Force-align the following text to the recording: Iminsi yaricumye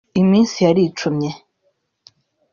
Iminsi 0.21 0.57
yaricumye 0.65 1.31